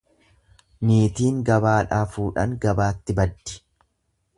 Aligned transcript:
Niitiin 0.91 1.43
gabaadhaa 1.51 2.03
fuudhan 2.17 2.59
gabaatti 2.67 3.19
baddi. 3.23 3.65